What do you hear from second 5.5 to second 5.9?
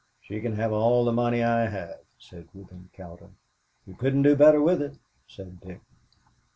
Dick.